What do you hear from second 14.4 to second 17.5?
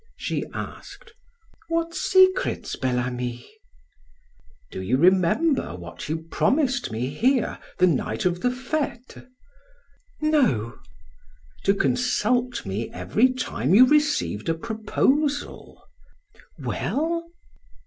a proposal." "Well?"